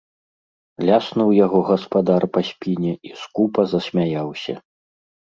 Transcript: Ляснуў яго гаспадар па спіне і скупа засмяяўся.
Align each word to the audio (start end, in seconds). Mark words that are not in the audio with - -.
Ляснуў 0.87 1.29
яго 1.45 1.59
гаспадар 1.67 2.25
па 2.37 2.41
спіне 2.49 2.93
і 3.09 3.13
скупа 3.25 3.61
засмяяўся. 3.75 4.55